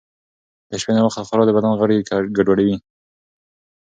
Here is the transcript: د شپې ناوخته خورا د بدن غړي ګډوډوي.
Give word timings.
د 0.69 0.71
شپې 0.81 0.93
ناوخته 0.97 1.21
خورا 1.27 1.43
د 1.45 1.51
بدن 1.57 1.73
غړي 1.81 1.97
ګډوډوي. 2.37 2.75